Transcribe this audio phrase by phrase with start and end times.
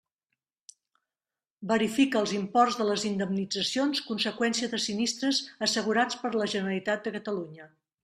[1.71, 7.75] Verifica els imports de les indemnitzacions conseqüència de sinistres assegurats per la Generalitat de Catalunya.